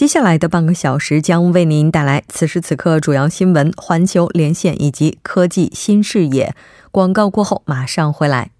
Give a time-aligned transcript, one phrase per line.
[0.00, 6.54] 接下来的半个小时将为您带来此时此刻主要新闻、环球连线以及科技新视野。
[6.90, 8.50] 广告过后马上回来。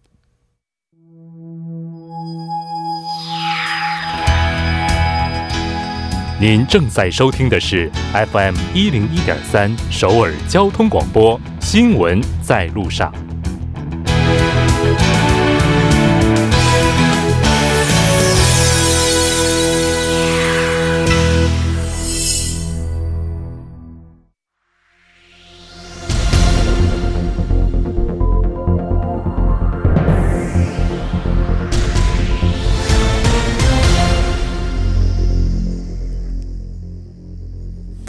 [6.38, 13.29] 您正在收听的是 FM 一零一点三首尔交通广播新闻在路上。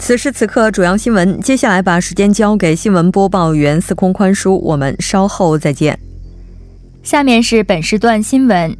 [0.02, 1.40] 此时此刻，主要新闻。
[1.42, 5.96] 接下来把时间交给新闻播报员司空宽叔，我们稍后再见。
[7.04, 8.76] 下面是本时段新闻。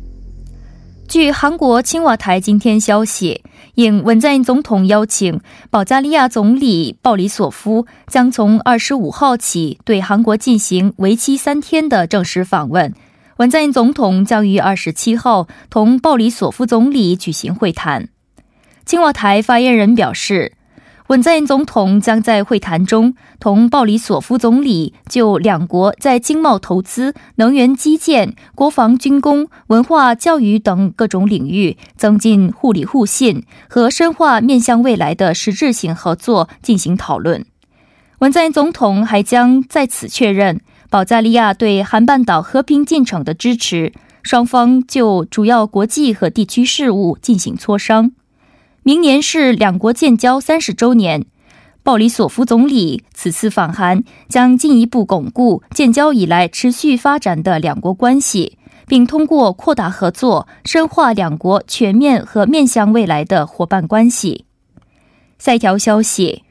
[1.06, 3.44] 据韩国青瓦台今天消息，
[3.76, 12.92] 应文在寅总统邀请，保加利亚总理鲍里索夫将从二十五号起对韩国进行为期三天的正式访问。
[13.36, 18.08] 文在寅总统将于二十七号同鲍里索夫总理举行会谈。
[18.84, 20.54] 青瓦台发言人表示。
[21.12, 37.44] 文在寅总统将在会谈中同鲍里索夫总理就两国在经贸投资、能源基建、国防军工、文化教育等各种领域增进互利互信和深化面向未来的实质性合作进行讨论。
[38.20, 43.92] 文在寅总统还将在此确认保加利亚对韩半岛和平进程的支持，
[44.22, 48.12] 双方就主要国际和地区事务进行磋商。
[48.84, 51.24] 明年是两国建交三十周年，
[51.84, 64.46] 鲍里索夫总理此次访韩将进一步巩固建交以来持续发展的两国关系，并通过扩大合作，深化两国全面和面向未来的伙伴关系。
[65.38, 66.42] 下一条消息，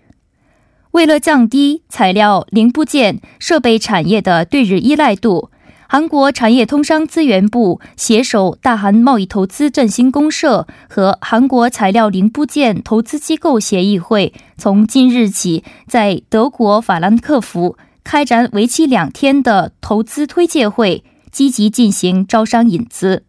[0.91, 5.49] 为了降低材料、零部件、设备产业的对日依赖度。
[5.93, 17.75] 韩国产业通商资源部携手大韩贸易投资振兴公社和韩国材料零部件投资机构协议会，从今日起在德国法兰克福
[18.05, 23.25] 开展为期两天的投资推介会，积极进行招商引资。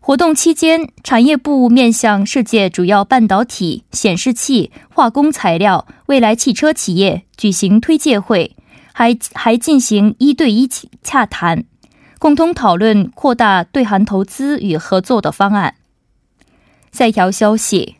[0.00, 8.56] 活动期间，产业部面向世界主要半导体、显示器、化工材料、未来汽车企业举行推介会。
[8.92, 10.68] 还还进行一对一
[11.02, 11.64] 洽谈，
[12.18, 15.74] 共同讨论扩大对韩投资与合作的方案。
[16.92, 17.96] 下一条消息，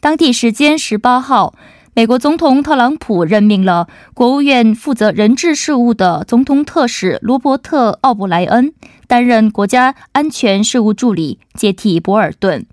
[0.00, 1.54] 当地时间十八号，
[1.94, 8.72] 美国总统特朗普任命了国务院负责人质事务的总统特使罗伯特·奥布莱恩
[9.06, 12.66] 担任国家安全事务助理，接替博尔顿。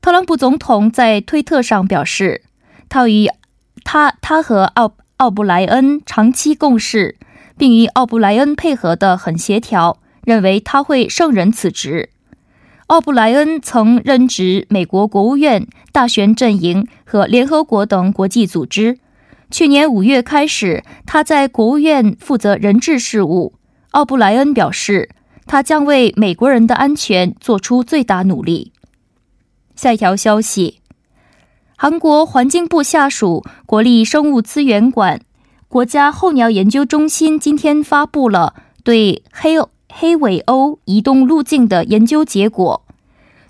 [0.00, 2.42] 特朗普总统在推特上表示，
[2.88, 3.28] 他与
[3.84, 4.92] 他他和奥。
[5.20, 7.18] 奥布莱恩长期共事，
[7.58, 12.08] 并与奥布莱恩配合得很协调，认为他会胜任此职。
[12.86, 18.98] 奥布莱恩曾任职美国国务院、大选阵营和联合国等国际组织。
[19.50, 23.52] 去年五月开始，他在国务院负责人质事务。
[23.90, 25.10] 奥布莱恩表示，
[25.44, 28.72] 他将为美国人的安全做出最大努力。
[29.76, 30.79] 下一条消息。
[31.82, 35.22] 韩国环境部下属国立生物资源馆
[35.66, 38.52] 国家候鸟研究中心今天发布了
[38.84, 39.54] 对黑
[39.90, 42.82] 黑尾鸥移动路径的研究结果。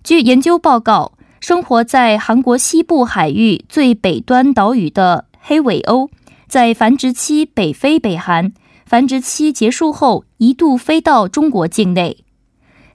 [0.05, 6.09] 据研究报告，生活在韩国西部海域最北端岛屿的黑尾鸥，
[6.47, 8.53] 在繁殖期北飞北韩，
[8.87, 12.19] 繁殖期结束后一度飞到中国境内。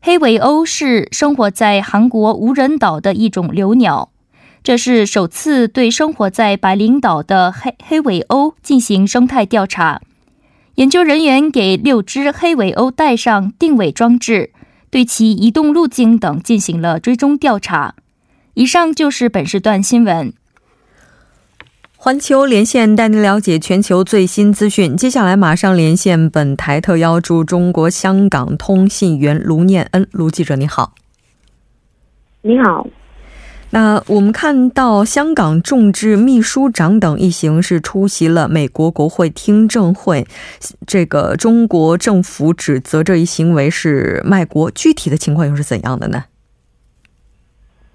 [0.02, 4.12] 黑尾鸥是生活在韩国无人岛的一种留鸟。
[4.66, 10.02] 这是首次对生活在白领岛的黑黑尾鸥进行生态调查。
[10.74, 14.50] 研究人员给六只黑尾鸥带上定位装置，
[14.90, 17.94] 对其移动路径等进行了追踪调查。
[18.56, 20.34] 以上就是本时段新闻。
[21.96, 24.98] 环球连线带您了解全球最新资讯。
[24.98, 30.96] 接下来马上连线本台特邀驻中国香港通信员卢念恩，卢记者你好。
[32.42, 32.88] 你好。
[33.72, 40.26] 那我们看到香港众志秘书长等一行是出席了美国国会听证会，
[40.88, 46.24] 这个中国政府指责这一行为是卖国，具体的情况又是怎样的呢？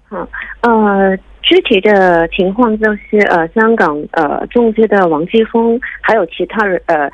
[0.07, 0.27] 好，
[0.61, 7.11] 呃，具体的情况就是呃，香港呃，众志的王继峰还有其他人呃。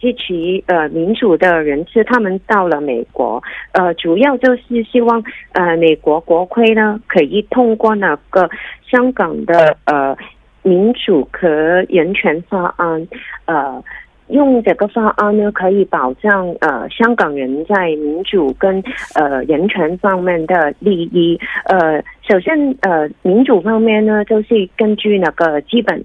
[0.00, 3.42] 支持呃民主的人士，他们到了美国，
[3.72, 5.22] 呃，主要就是希望
[5.52, 8.48] 呃美国国会呢可以通过那个
[8.88, 10.16] 香港的呃
[10.62, 11.48] 民主和
[11.88, 13.08] 人权法案，
[13.46, 13.82] 呃，
[14.28, 18.82] 用这个法案呢可以保障呃香港人在民主跟
[19.14, 21.38] 呃人权方面的利益。
[21.64, 26.02] 呃，首先呃民主方面呢，就是根据那个基本。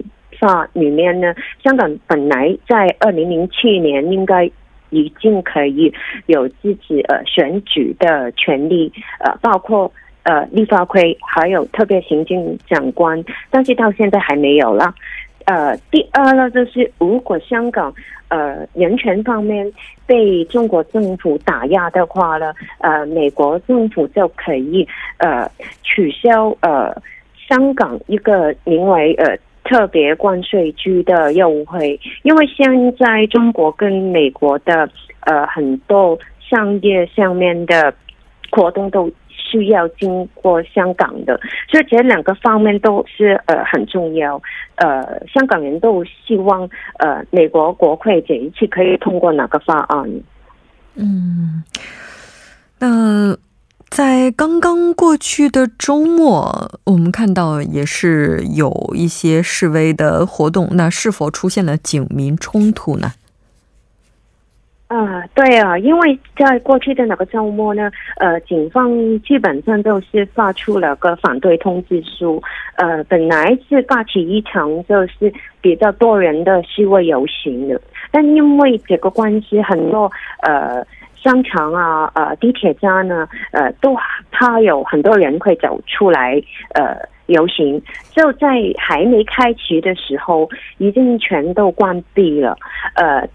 [0.74, 4.50] 里面呢，香港本来在二零零七年应该
[4.90, 5.92] 已经可以
[6.28, 9.92] 有自己呃选举的权利，呃，包括
[10.24, 14.94] 呃立法会还有特别行政长官，但是到现在还没有了。
[15.46, 17.94] 呃，第二呢，就是如果香港
[18.28, 19.72] 呃人权方面
[20.06, 24.88] 被中国政府打压的话呢，呃，美国政府就可以
[25.18, 25.50] 呃
[25.82, 26.96] 取消呃
[27.50, 29.36] 香港一个名为呃。
[29.64, 32.68] 特别关税区的优惠，因为现
[32.98, 34.90] 在中国跟美国的
[35.22, 37.94] 呃很多商业上面的
[38.52, 41.40] 活动都需要经过香港的，
[41.70, 44.42] 所以这两个方面都是呃很重要。
[44.76, 46.70] 呃，香港人都希望
[47.00, 50.10] 呃美国国会这一次可以通过哪个法案？
[50.96, 51.64] 嗯，
[52.80, 53.38] 那。
[53.94, 60.68] 在刚刚过去的周末，我们看到也是有一些示威的活动。
[60.72, 63.12] 那是否出现了警民冲突呢？
[64.88, 68.90] 啊，对啊，因为在过去的那个周末呢，呃，警方
[69.22, 72.42] 基本上都是发出了个反对通知书。
[72.78, 75.32] 呃，本来是发起一场就是
[75.62, 77.80] 比较多人的示威游行的，
[78.10, 80.12] 但因为这个关系，很多
[80.42, 80.84] 呃。
[81.24, 83.96] 商场啊，呃，地铁站呢，呃，都
[84.30, 86.42] 怕有很多人会走出来，
[86.76, 86.98] 呃，
[87.28, 87.82] 游行。
[88.12, 88.48] 就在
[88.78, 90.50] 还没开启的时候，
[90.80, 92.58] 已经全都关闭了。
[92.96, 93.26] 呃，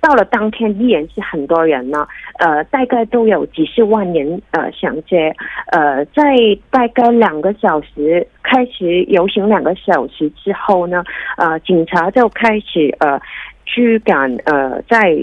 [0.00, 2.06] 到了当天依然是很多人呢，
[2.40, 5.32] 呃，大概都有几十万人呃上街。
[5.70, 6.22] 呃，在
[6.68, 11.04] 大概两个小时开始游行两个小时之后呢，
[11.36, 13.20] 呃，警察就开始呃
[13.64, 15.14] 驱赶呃在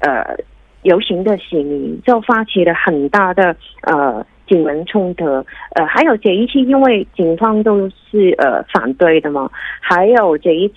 [0.00, 0.34] 呃。
[0.82, 5.24] 游行的市民就发起了很大的呃警民冲突，
[5.74, 10.76] 呃，还有这一次因为警方都是呃反对的嘛，还有这一次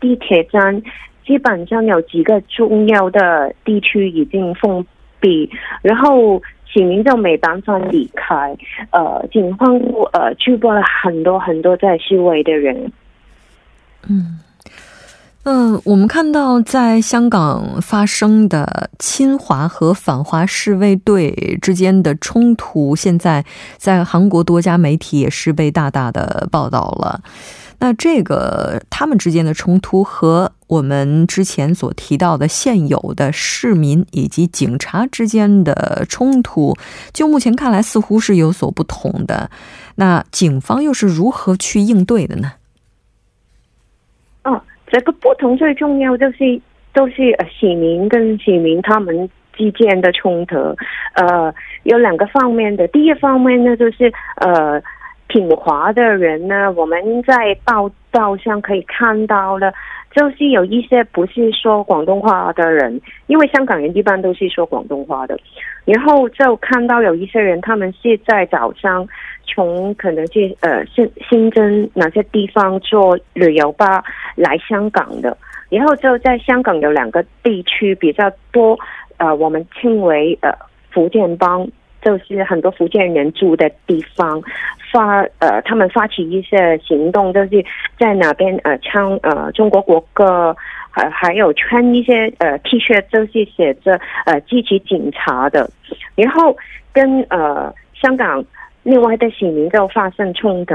[0.00, 0.82] 地铁站
[1.24, 4.84] 基本上有几个重要的地区已经封
[5.20, 5.48] 闭，
[5.82, 8.56] 然后市民就没办法离开，
[8.90, 9.78] 呃，警方
[10.12, 12.90] 呃拘捕了很多很多在示威的人，
[14.08, 14.40] 嗯。
[15.48, 23.44] 嗯，我们看到在香港发生的亲华和反华示威队之间的冲突，现在
[23.78, 27.20] 在韩国多家媒体也是被大大的报道了。
[27.78, 36.74] 那这个他们之间的冲突和我们之前所提到的现有的市民以及警察之间的冲突，
[37.12, 39.48] 就目前看来似乎是有所不同的。
[39.94, 42.54] 那警方又是如何去应对的呢？
[44.88, 46.60] 这个不同最重要就是
[46.92, 50.56] 都是呃市民跟市民他们之间的冲突，
[51.14, 52.86] 呃有两个方面的。
[52.88, 54.80] 第一方面呢，就是呃
[55.28, 59.72] 挺华的人呢，我们在报道上可以看到了，
[60.14, 65.38] 就是有一些不是说广东话的人，因为香港人一般都是说广东话的，
[65.84, 69.06] 然后就看到有一些人，他们是在早上。
[69.48, 74.02] 从可能是呃新新增哪些地方做旅游吧
[74.34, 75.34] 来香港的，
[75.70, 78.76] 然后就在香港有两个地区比较多，
[79.18, 80.52] 呃，我们称为呃
[80.90, 81.66] 福建帮，
[82.06, 84.40] 就是很多福建人住的地方，
[84.92, 87.64] 发呃他们发起一些行动，就是
[87.98, 90.56] 在那边呃唱呃中国国歌，
[90.92, 95.68] 还还有穿一些呃 T 恤，就是写着呃支持警察的，
[96.14, 96.56] 然后
[96.92, 98.44] 跟呃香港。
[98.84, 100.72] 另外的市民就发生冲突，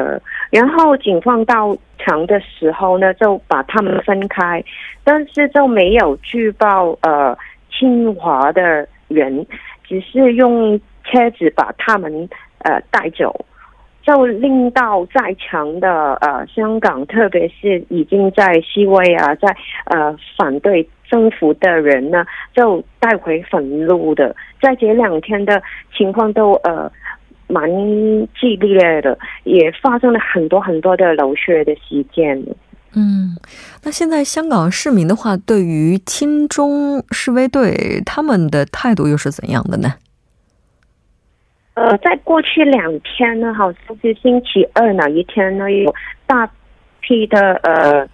[0.50, 4.62] 然后警方到场的时候呢，就把他们分开，
[5.06, 7.34] 但是就没有举报呃
[7.72, 9.48] 侵华的人，
[9.88, 10.78] 只是用
[11.12, 13.46] 车子把他们呃带走，
[14.02, 22.26] 就令到在场的呃香港，特别是已经在示威啊，在呃反对政府的人呢，
[22.56, 25.62] 就带回愤怒的，在这两天的
[25.96, 26.92] 情况都呃。
[27.54, 27.70] 蛮
[28.40, 32.42] 激烈的，也发生了很多很多的流血的事件。
[32.96, 33.36] 嗯，
[33.84, 39.96] 那现在香港市民的话，对于亲中示威队他们的态度又是怎样的呢？
[41.74, 45.94] 呃，在过去两天呢，好像是星期二那一天呢，有
[46.26, 46.50] 大
[47.02, 48.08] 批的呃。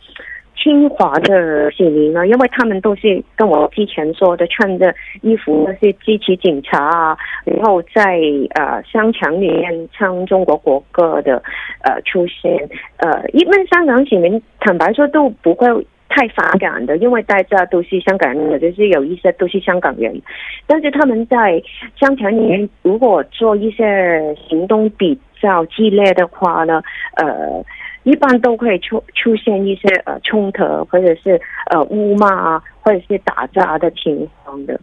[0.59, 8.19] 清华的市民呢，因为他们都是跟我之前说的，穿着衣服那些支持警察啊，然后在
[8.55, 11.41] 呃商场里面唱中国国歌的
[11.83, 12.51] 呃出现，
[12.97, 15.67] 呃，一般香港市民坦白说都不会
[16.09, 20.21] 太反感的，因为大家都是香港人，就是有一些都是香港人，
[20.65, 21.61] 但是他们在
[21.99, 26.81] 商场里面如果做一些行动比较激烈的话呢，
[27.15, 27.63] 呃。
[28.03, 31.37] 一般都会出出现一些呃冲突，或者是
[31.69, 34.79] 呃污骂啊，或者是打架的情况的。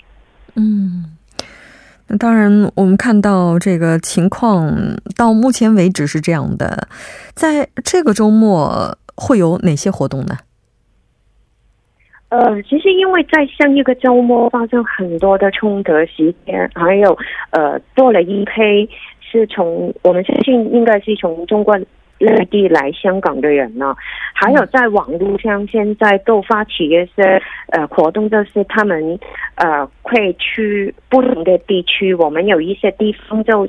[0.57, 1.17] 嗯，
[2.07, 4.71] 那当然，我们看到这个情况
[5.17, 6.87] 到目前为止是这样的。
[7.33, 10.37] 在这个周末会有哪些活动呢？
[12.35, 17.17] 呃，其实因为在上一个周末发生很多的冲突事件，还有
[17.51, 21.79] 呃做了一批是从我们相信应该是从中国。
[22.21, 23.95] 内地来香港的人呢，
[24.33, 29.19] 还有在网络上现在都发起一些呃活动，就是他们
[29.57, 33.69] 呃会去不同的地区，我们有一些地方就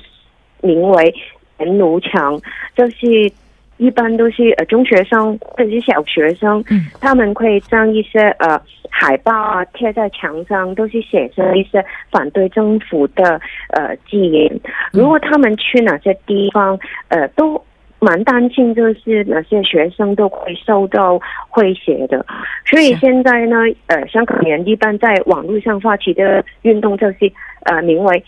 [0.61, 1.13] 名为
[1.57, 2.39] 人奴墙，
[2.75, 3.29] 就是
[3.77, 6.63] 一般都是呃中学生或者是小学生，
[6.99, 13.39] 他们会将一些呃海报啊贴在墙上，都是写着一些反对政府的
[13.69, 14.51] 呃字眼。
[14.93, 16.79] 如果他们去哪些地方，
[17.09, 17.61] 呃都。
[17.97, 21.19] 蛮担心，就是哪些学生都会受到
[21.55, 22.23] 威胁的，
[22.65, 23.55] 所以现在呢，
[23.87, 27.31] 呃，香港人一般在网络上发起的运动就是
[27.63, 28.23] 呃，名为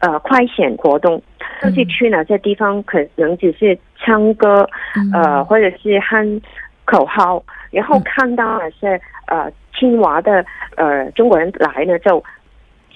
[0.00, 1.22] 呃快显活动，
[1.62, 4.68] 就是去哪些地方可能只是唱歌，
[5.14, 6.40] 呃，或者是喊
[6.84, 10.44] 口号，然后看到那些呃清华的
[10.76, 12.22] 呃中国人来呢，就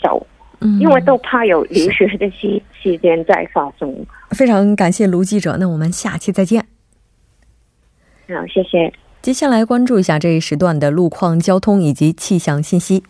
[0.03, 0.27] 走。
[0.81, 4.07] 因为都怕有留学的事事件再发生。
[4.31, 6.65] 非常感谢卢记者，那我们下期再见。
[8.29, 8.91] 好，谢谢。
[9.21, 13.05] 接下来关注一下这一时段的路况、交通以及气象信息。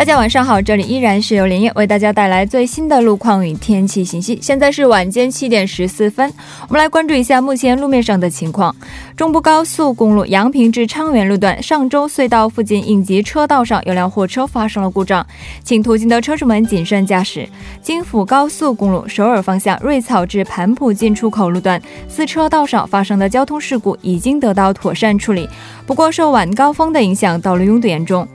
[0.00, 4.38] 大家晚上好，这里依然是由连夜为大家带来最新的路况与天气信息。
[4.40, 6.32] 现在是晚间七点十四分，
[6.68, 8.74] 我们来关注一下目前路面上的情况。
[9.14, 15.26] 中部高速公路阳平至昌原路段上周隧道附近应急车道上有辆货车发生了故障，
[15.62, 17.46] 请途经的车主们谨慎驾驶。
[17.82, 21.78] 京福高速公路首尔方向瑞草至盘浦进出口路段
[22.08, 25.46] 四车道上发生的交通事故已经得到妥善处理，
[25.84, 28.26] 不过受晚高峰的影响，道路拥堵严重。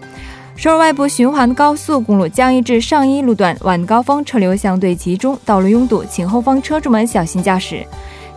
[0.58, 7.86] 首尔外部循环高速公路江一至上一路段晚高峰车流相对集中，道路拥堵，请后方车主们小心驾驶。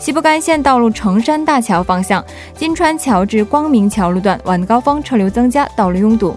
[0.00, 2.24] 西部干线道路成山大桥方向
[2.56, 6.34] 金川桥至光明桥路段晚高峰车流增加，道路拥堵。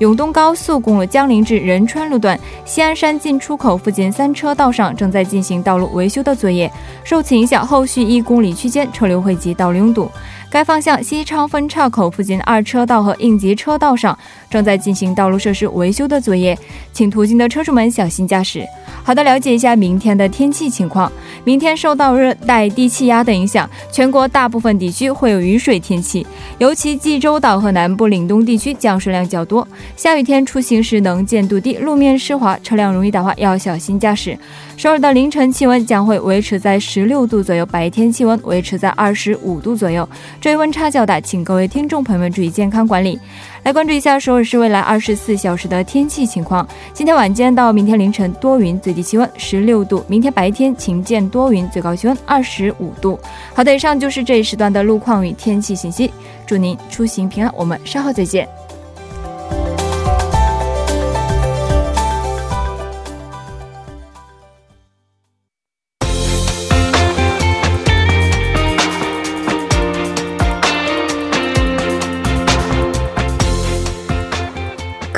[0.00, 6.70] 永东高速公路江陵至仁川路段西安山进出口附近三车道上正在进行道路维修的作业，
[7.04, 10.10] 受此影响，后续一公里区间车流汇集，道路拥堵。
[10.52, 14.16] 该方向西昌分岔口附近二车道和应急车道上
[14.50, 16.58] 正在进行道路设施维修的作业，
[16.92, 18.62] 请途经的车主们小心驾驶。
[19.02, 21.10] 好的，了解一下明天的天气情况。
[21.42, 26.24] 明天受到热带低气压的影响，全国大部分地区会有雨水天气，
[26.58, 29.66] 尤其济州岛和南部岭东地区降水量较多。
[29.96, 34.38] 下雨天出行时能见度低，路面湿滑，车辆容易打滑，要小心驾驶。
[34.76, 40.06] 首尔的凌晨气温将会维持在十六度左右，白天气温维持在二十五度左右。
[40.42, 43.16] 这一温差较大，请各位听众朋友们注意健康管理。
[43.62, 46.66] 来关注一下首尔市未来二十四小时的天气情况。
[46.92, 53.16] 今天晚间到明天凌晨多云，最低气温十六度；明天白天晴间多云，最高气温二十五度。
[53.54, 56.12] 好的，以上就是这一时段的路况与天气信息。
[56.44, 58.48] 祝您出行平安，我们稍后再见。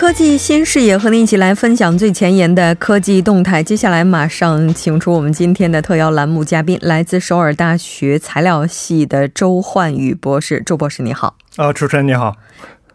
[0.05, 3.63] 科技新视野和您一起来分享最前沿的科技动态。
[3.63, 10.63] 接下来马上请出我们今天的特邀栏目嘉宾，来自首尔大学材料系的周焕宇博士。
[10.67, 11.35] 周博士，你好！
[11.57, 12.37] 啊，主持人你好，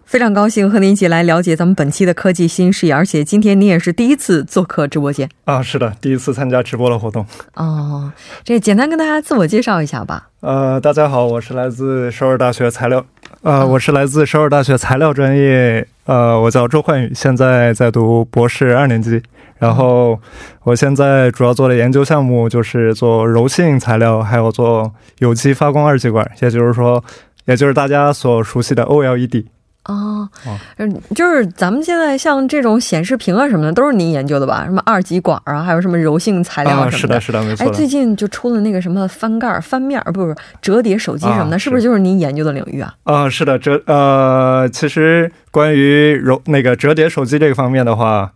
[0.10, 2.94] 非常高兴和您一起来了解咱们本期的科技新视野。
[2.96, 7.24] 而且今天您也是第一次做客直播间啊，是的，第一次参加直播的活动。
[7.54, 8.12] 哦，
[8.44, 10.30] 这简单跟大家自我介绍一下吧。
[10.40, 13.06] 呃，大家好，我是来自首尔大学材料，
[13.44, 15.88] 呃，我是来自首尔大学材料专业。
[16.06, 19.22] 呃，我叫周焕宇，现在在读博士二年级。
[19.60, 20.20] 然后
[20.64, 27.04] 我现在主要做的研究项目就是做柔性材料，还有做有机发光二极管，也就是说，
[27.46, 29.46] 也就是大家所熟悉的 OLED。
[29.90, 30.30] 哦，
[30.78, 34.64] 嗯，就是咱们现在像这种显示屏啊什么的，都是您研究的吧？
[34.66, 36.98] 什么二极管啊，还有什么柔性材料什么的。
[36.98, 37.66] 是的，是的，没错。
[37.66, 42.94] 哎，最近就出了那个什么翻盖、翻面，不是折叠手机什么的，是不是就是您研究的领域啊？
[43.04, 48.32] 啊，是的，折呃，其实关于柔那个折叠手机这个方面的话，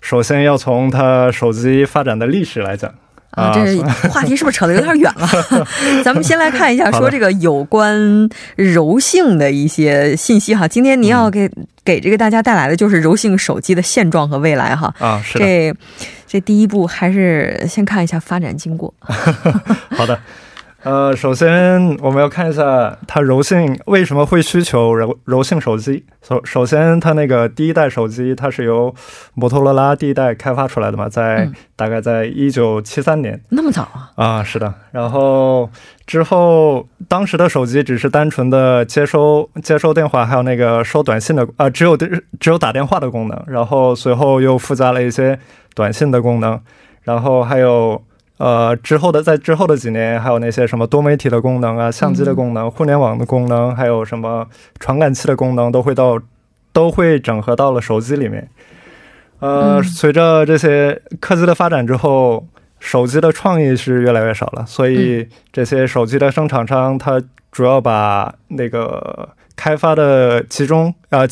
[0.00, 2.92] 首先要从它手机发展的历史来讲。
[3.36, 3.78] 啊，这
[4.08, 5.28] 话题是不是扯得有点远了？
[6.02, 10.66] 咱们先来看一下，说这个有关柔性的一些信息哈。
[10.66, 11.48] 今天您要给
[11.84, 14.92] 给这个大家带来的就是柔性手机的现状和未来哈。
[14.98, 15.44] 啊，是的。
[15.44, 15.74] 这
[16.26, 18.92] 这第一步还是先看一下发展经过。
[19.90, 20.18] 好的。
[20.86, 26.04] 呃，首先我们要看一下它柔性为什么会需求柔柔性手机。
[26.22, 28.94] 首首先，它那个第一代手机它是由
[29.34, 34.12] 摩托罗拉第一代开发出来的嘛，在大概在一九七三年，那么早啊？
[34.14, 34.72] 啊，是的。
[34.92, 35.68] 然后
[36.06, 43.44] 之后，当时的手机只是单纯的接收接收电话，还有那个收短信的啊，只有只有打电话的功能。
[43.48, 45.36] 然后随后又附加了一些
[45.74, 46.60] 短信的功能，
[47.02, 48.00] 然后还有。
[48.38, 54.46] 呃，之后的在之后的几年，还有那些什么多媒体的功能啊、相机的功能、互联网的功能，还有什么
[54.78, 56.20] 传感器的功能，都会到
[56.72, 58.48] 都会整合到了手机里面。
[59.38, 62.46] 呃，随着这些科技的发展之后，
[62.78, 69.30] 手机的创意是越来越少了，所以这些手机的生产商，它主要把那个。
[69.56, 71.22] 开发的集中啊，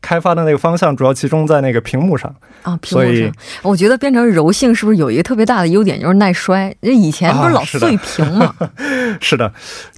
[0.00, 3.32] 开发的那个方向主要集中在那个屏幕上啊，屏幕上。
[3.62, 6.74] 我觉得变成柔性是不是有一个特别大的优点，就是耐摔？
[6.80, 8.54] 那以前不是老碎屏吗？
[9.20, 9.52] 是的，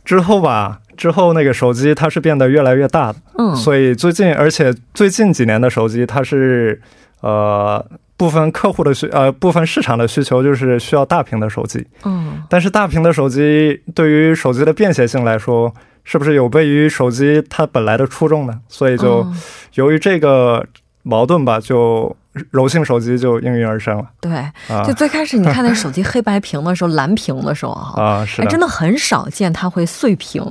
[0.05, 6.83] 之后吧，之后那个手机它是变得越来越大的，嗯，所以最近，而且最近几年的手机，它是
[7.21, 7.85] 呃
[8.17, 15.73] 部分客户的需呃部分市场的需求就是需要大屏的手机，嗯，但是大屏的手机对于手机的便携性来说。
[16.11, 18.53] 是不是有悖于手机它本来的初衷呢？
[18.67, 19.25] 所以就
[19.75, 20.67] 由于这个
[21.05, 22.17] 矛盾吧，就
[22.51, 24.05] 柔性手机就应运而生了。
[24.21, 24.45] 对，
[24.85, 30.45] 就最开始你看那手机黑白屏的时候，蓝屏的时候 啊，是真的很少见它会碎屏。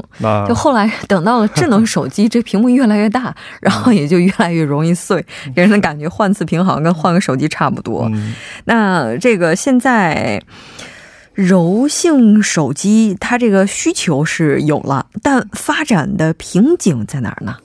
[0.47, 5.21] 就后来等到了智能手机，这屏幕越来越大， 然后也就越来越容易碎，
[5.53, 8.09] 给人的感觉换次屏好像跟换个手机差不多。
[8.63, 10.41] 那这个现在。
[11.39, 17.55] 柔性手机，它这个需求是有了，但发展的瓶颈在哪儿呢？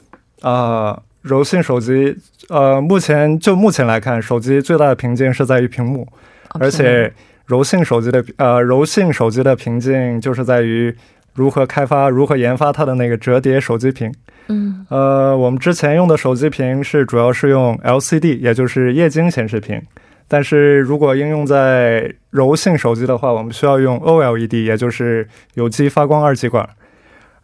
[0.42, 2.16] 啊，柔性手机，
[2.50, 6.06] 呃，目前就目前来看，手机最大的瓶颈是在于屏幕，
[6.50, 7.12] 而且
[7.46, 10.94] 柔性手机的呃，柔性手机的瓶颈就是在于
[11.32, 14.14] 如何开发、如何研发它的那个折叠手机屏。
[14.46, 19.82] 嗯，呃，我们之前用的手机屏是主要是用 LCD，也就是液晶显示屏。
[20.26, 26.68] 但是如果应用在柔性手机的话，我们需要用 OLED，也就是有机发光二极管。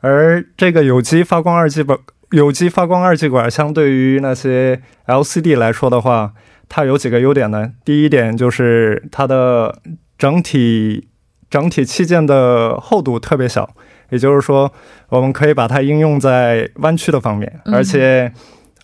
[0.01, 1.99] 而这个有机发光二极管，
[2.31, 6.33] 有机发光二极管相对于那些 LCD 来说的话，
[6.71, 7.73] 它有几个优点呢？
[7.85, 9.79] 第一点就是它的
[10.17, 11.09] 整体
[11.51, 13.75] 整体器件的厚度特别小，
[14.09, 14.73] 也就是说，
[15.11, 17.61] 我们可以把它应用在弯曲的方面。
[17.67, 18.33] 而且，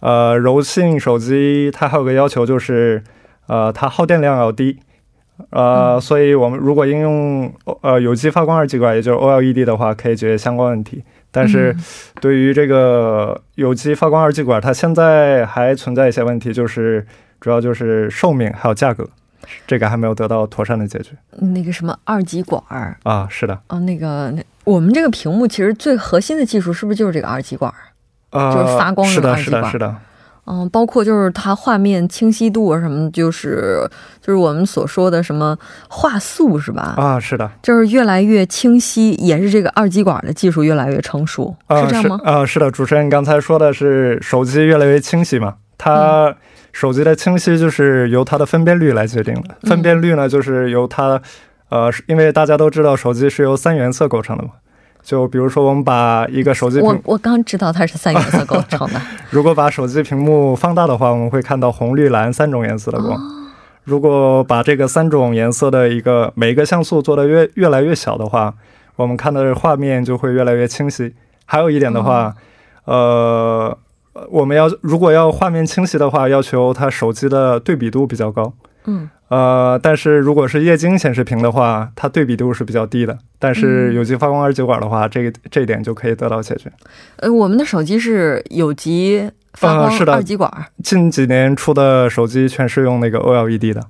[0.00, 3.02] 呃，柔性手机它还有个要求就是。
[3.46, 4.78] 呃，它耗电量要低，
[5.50, 11.04] 呃，所以我们如果应用呃有机发光二极管，也就是 OLED 的话，可以解决相关问题。
[11.30, 11.76] 但是，
[12.20, 17.06] 对于这个有机发光二极管，它现在还存在一些问题，就是
[17.40, 19.06] 主要就是寿命还有价格，
[19.66, 21.11] 这个还没有得到妥善的解决。
[21.32, 27.70] 那个什么二极管儿啊，是的，啊，那个那我们这个屏幕其实最核心的技术是不是就是这个二极管？
[28.30, 29.94] 啊，就是发光的二极管，是的，是的。
[30.46, 33.78] 嗯，包括就是它画面清晰度啊什么，就是
[34.20, 35.56] 就是我们所说的什么
[35.88, 36.94] 画素是吧？
[36.96, 42.20] 啊，是的，就是越来越清晰，也是这个二极管的技术越来越成熟，是这样吗？
[42.24, 45.56] 啊，是的，主持人刚才说的是手机越来越清晰嘛？
[45.76, 46.35] 它
[46.72, 51.20] 手机的清晰就是由它的分辨率来决定的，分辨率呢就是由它，
[51.70, 54.50] 呃，因为大家都知道手机是由三原色构成的嘛。
[55.07, 59.01] 就比如说，我们把一个手机，我我刚知道它是三原色构成的。
[59.31, 63.16] 如果把手机屏幕放大的话，我们会看到红、绿、蓝三种颜色的光。
[63.85, 68.53] 如果把这个三种颜色的一个每一个像素做的越越来越小的话，
[68.97, 71.14] 我们看到的画面就会越来越清晰。
[71.45, 72.35] 还有一点的话，
[72.87, 73.79] 呃，
[74.29, 78.53] 我们要如果要画面清晰的话，要求它手机的对比度比较高。
[78.87, 83.18] 嗯，呃，但是如果是液晶显示屏的话，它对比度是比较低的。
[83.38, 86.70] 但是有机发光二极管的话，这个这一点就可以得到解决。
[87.16, 90.50] 呃，我们的手机是有机发光二极管。
[90.82, 93.82] 近几年出的手机全是用那个 OLED 的。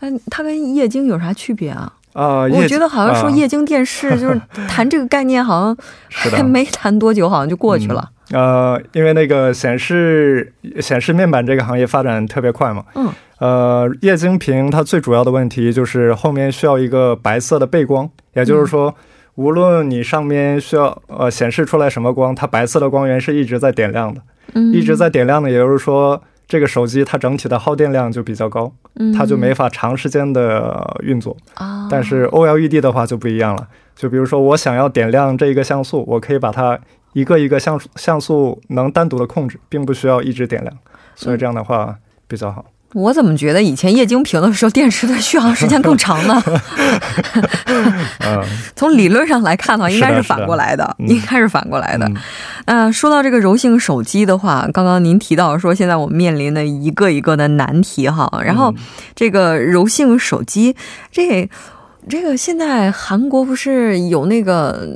[0.00, 1.92] 嗯，它跟液晶有啥区别啊？
[2.12, 5.76] 啊，我觉得好像说液晶电视就是谈这个概念，好像
[6.30, 8.08] 还没谈多久，好像就过去了。
[8.30, 12.84] 呃，因为那个显示显示面板这个行业发展特别快嘛。
[12.94, 13.10] 嗯。
[13.38, 18.94] 呃，液晶屏它最主要的问题就是后面需要一个白色的背光，也就是说，
[19.34, 24.20] 无论你上面需要呃显示出来什么光，它白色的光源是一直在点亮的。
[24.54, 24.72] 嗯。
[24.72, 26.22] 一直在点亮的，也就是说。
[26.46, 28.70] 这个手机它整体的耗电量就比较高，
[29.16, 31.34] 它就没法长时间的运作。
[31.90, 36.78] 但是 OLED 的话就不一样了，就比如说我想要点亮这一个像素，我可以把它
[37.14, 40.76] 一个一个像像素能单独的控制，并不需要一直点亮，
[41.16, 41.96] 所以这样的话
[42.28, 42.66] 比较好。
[42.92, 46.40] 我怎么觉得以前液晶屏的时候，电池的续航时间更长呢？
[48.76, 52.08] 从理论上来看的话，应该是反过来的，应该是反过来的。
[52.66, 58.72] 那说到这个柔性手机的话，刚刚您提到说，现在我们面临的一个一个的难题哈，然后
[59.16, 60.76] 这个柔性手机
[61.10, 61.48] 这。
[62.08, 64.86] 这个现在韩国不是有那个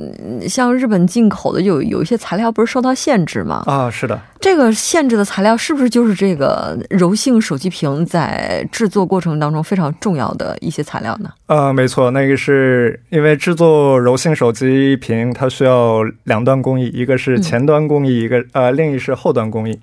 [0.47, 3.63] 像日本进口的有有一些材料不是受到限制吗？
[3.65, 4.19] 啊，是的。
[4.39, 11.29] 这个限制的材料是不是就是这个柔性手机屏在制作过程当中非常重要的一些材料呢？
[11.47, 19.79] 呃，没错，那个是因为制作柔性手机屏，它需要两段工艺，一个是前端工艺，一个呃，另一是后端工艺。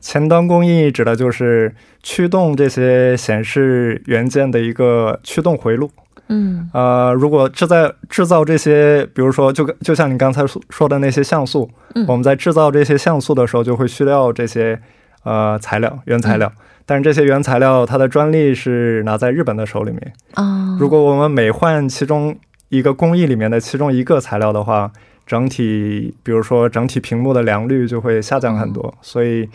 [0.00, 5.90] 前端工艺指的就是驱动这些显示元件的一个驱动回路。
[6.32, 14.80] 嗯，呃，如果制在制造这些，比如说，就就像你刚才说的那些像素，嗯，我们在制造这些像素的时候，就会需要这些
[15.24, 16.52] 呃材料原材料，
[16.86, 20.12] 但是这些原材料它的专利是拿在日本的手里面。
[20.34, 20.76] 啊。
[20.78, 22.36] 如果我们每换其中
[22.68, 24.92] 一个工艺里面的其中一个材料的话，
[25.26, 29.48] 整体比如说整体屏幕的良率就会下降很多，所以。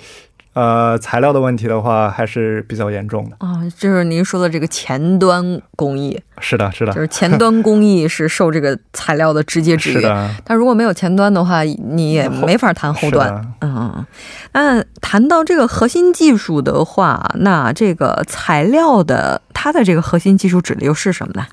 [0.56, 3.60] 呃，材料的问题的话还是比较严重的啊。
[3.78, 9.96] 就是您说的这个前端工艺，是的，是的，就是前端工艺是受这个材料的直接 制约。
[9.96, 13.54] 是的，但如果没有前端的话，你也没法谈后端。
[13.60, 14.06] 嗯，
[14.54, 21.46] 那谈到这个核心技术的话，那这个材料的它的这个核心技术指的又是什么呢？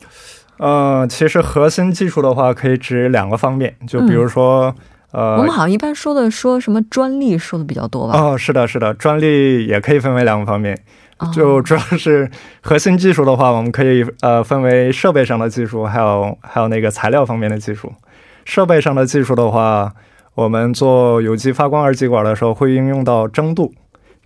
[0.59, 4.73] 呃，其实核心技术的话可以指两个方面，就比如说。
[5.12, 8.18] 呃，我们好像一般说的说什么专利说的比较多吧？
[8.18, 10.79] 哦，是的，是的，专利也可以分为两个方面，
[11.33, 12.31] 就主要是
[12.62, 17.92] 核心技术的话，我们可以呃分为设备上的技术，还有还有那个材料方面的技术。
[18.44, 19.92] 设备上的技术的话，
[20.35, 23.72] 我们做有机发光二极管的时候会应用到蒸镀，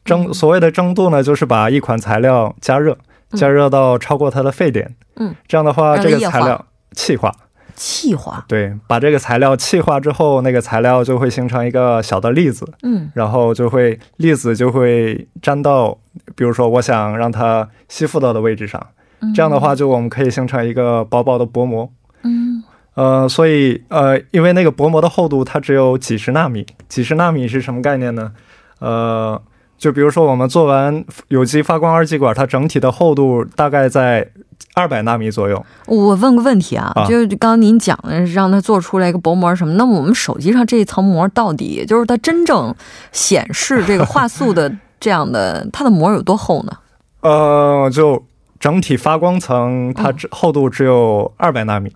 [0.04, 2.96] 蒸所谓的蒸镀呢，就是把一款材料加热，
[3.32, 7.34] 加热到超过它的沸点，嗯，这样的话这个材料气化。
[7.76, 15.98] 气化对，把这个材料气化之后，那个材料就会形成一个小的粒子，嗯，然后就会粒子就会粘到，
[16.34, 18.84] 比如说我想让它吸附到的位置上，
[19.34, 28.32] 这样的话就我们可以形成一个薄薄的薄膜，嗯，呃，所以呃，因为那个薄膜的厚度它只有几十纳米，几十纳米是什么概念呢？
[28.78, 29.40] 呃，
[29.76, 34.30] 就比如说我们做完有机发光二极管，它整体的厚度大概在。
[34.74, 35.64] 二百纳米左右。
[35.86, 39.74] 我问个问题啊，就是刚刚您讲的让它做出来一个薄膜什么？
[39.74, 42.74] 那么我们手机上这一层膜到底就是它真正
[43.12, 46.72] 显示这个画素的这样的，它的膜有多厚呢？
[47.20, 48.24] 呃，就
[48.60, 51.90] 整体发光层它只厚度只有二百纳米，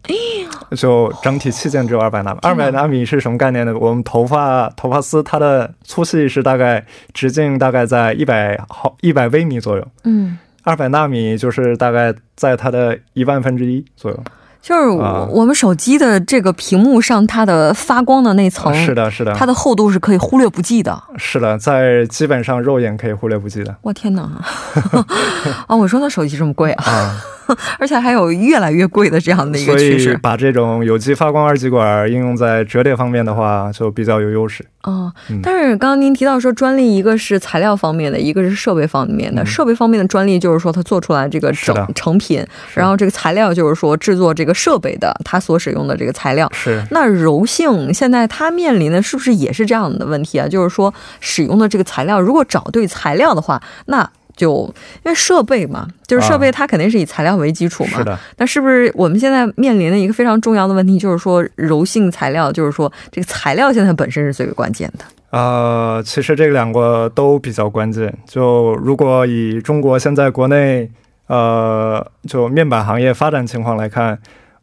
[0.77, 2.39] 就整体器件只有二百纳米。
[2.43, 3.75] 二百纳米是什么概念呢？
[3.79, 9.87] 我们头发头发丝它的粗细是大概直径大概在一百毫一百微米左右。
[10.05, 10.39] 嗯。
[10.63, 14.23] 二百纳米就是大概在它的一万分之一左右，
[14.61, 21.03] 就是我们手机的这个屏幕上它的发光的那层，是的，是的，它的厚度是可以忽略不计的。
[21.17, 23.75] 是的，在基本上肉眼可以忽略不计的。
[23.83, 24.23] 我天哪！
[25.67, 27.21] 啊，我说那手机这么贵啊！
[27.81, 30.05] 而且还有越来越贵的这样的一个趋势。
[30.05, 34.65] 所以把这种有机发光二极管应用在折叠方面的话，就比较有优势。
[34.83, 35.13] 哦，
[35.43, 39.45] 但是刚刚您提到说专利，一个是材料方面的，一个是设备方面的。
[39.45, 42.43] 设备方面的专利就是说它做出来这个整成品，
[42.75, 46.51] 然后这个材料就是说制作这个设备的它所使用的这个材料。
[46.55, 46.83] 是。
[46.91, 50.49] 那柔性现在它面临的是不是也是这样的问题啊？
[50.49, 54.11] 就是说使用的这个材料，如果找对材料的话，那。
[54.41, 54.75] 就
[55.05, 57.99] 因为设备嘛，就是设备它肯定是以材料为基础嘛。
[57.99, 58.19] 是的。
[58.39, 65.05] 那是不是我们现在面临的一个非常重要的问题，就是说柔性材料，就是说这个材料现在本身是最为关键的。
[65.31, 68.13] 呃，其实这两个都比较关键。
[68.27, 70.91] 就如果以中国现在国内
[71.27, 74.19] 呃，就面板行业发展情况来看，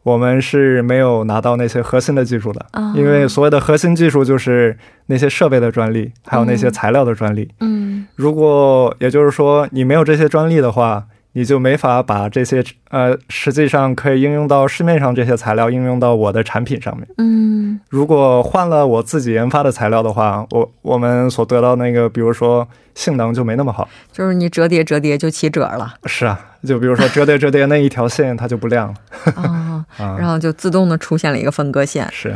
[0.08, 2.92] 我们是没有拿到那些核心的技术的，啊。
[2.96, 7.50] 因为所谓的核心技术就是那些设备的专利，还有那些材料的专利。
[7.60, 8.06] 嗯。
[8.16, 17.06] 如果也就是说你没有这些专利的话，你就没法把这些呃实际上可以应用到市面上这些材料应用到我的产品上面。
[17.18, 17.78] 嗯。
[17.90, 23.88] 如果换了我自己研发的材料的话，我我们所得到那个，比如说性能就没那么好。
[24.10, 25.94] 就是你折叠折叠就起褶了。
[26.06, 28.94] 是啊，就比如说折叠折叠那一条线它就不亮了。
[29.36, 29.42] 啊，
[29.96, 30.16] 啊。
[30.18, 32.08] 然后就自动的出现了一个分割线。
[32.12, 32.34] 是，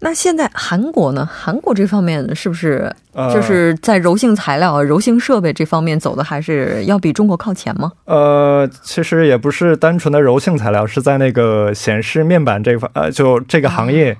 [0.00, 1.28] 那现在韩国呢？
[1.32, 7.92] 韩国这方面是不是呃，就是在柔性材料、柔性设备这方面走的还是要比中国靠前吗？
[8.06, 14.16] 呃，其实也不是单纯的柔性材料，是在那个显示面板这方，呃，就这个行业，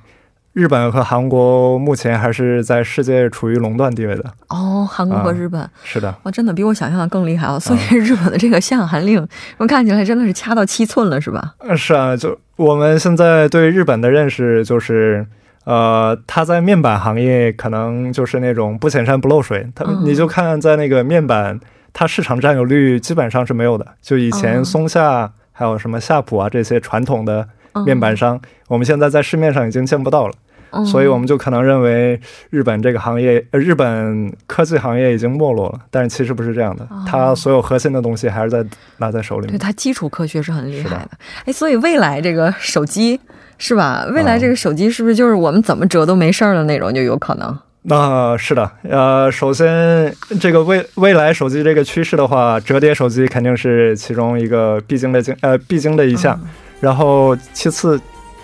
[0.53, 4.25] 日本和韩国目前还是在世界处于垄断地位的。
[4.49, 7.59] 哦，韩国和日本，是的，哇，真的比我想象的更厉害啊！
[7.59, 11.55] 所以日本的这个限韩令，我看起来真的是掐到七寸了，是吧？
[11.59, 15.27] 呃是啊，就我们现在对日本的认识就是。
[15.65, 21.61] 呃，它在面板行业可能就是那种不显山不漏水，它、哦你就看在那个面板，
[21.93, 23.87] 它市场占有率基本上是没有的。
[24.03, 27.47] 就以哦前松下、还有什么夏普啊这些传统的
[27.85, 30.35] 面板商，我们现在在市面上已经见不到了。
[30.75, 38.65] 嗯，所以我们就可能认为日本这个行业，呃，日本科技行业已经没落了，但是其实不是这样的，哦它所有核心的东西还是在
[38.97, 39.53] 拿在手里面。
[39.53, 41.11] 对它基础科学是很厉害的。
[41.45, 43.21] 哎，所以未来这个手机
[43.59, 44.07] 是吧？
[44.15, 47.55] 未嗯来这个手机是不是就是我们怎么折都没事儿的那种，就有可能？
[47.83, 56.49] 那、是的，呃，首先这个未未来手机这个趋势的话，折叠手机肯定是其中一个必经的经呃必经的一项，嗯
[56.83, 57.99] 然后其次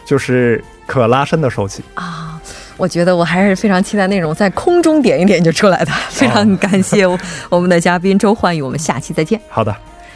[0.05, 1.83] 就是可拉伸的手机。
[1.95, 2.41] 啊，
[2.77, 5.91] 我觉得我还是非常期待那种在空中点一点就出来的。
[6.09, 7.19] 非常感谢我
[7.51, 9.41] 我们的嘉宾周焕宇，我们下期再见。
[9.49, 9.75] 好的。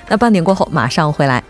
[0.09, 1.43] 那半点过后马上回来。